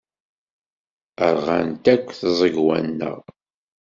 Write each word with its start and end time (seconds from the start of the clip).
Rɣant 1.33 1.83
akk 1.93 2.05
tẓegwa-nneɣ. 2.19 3.17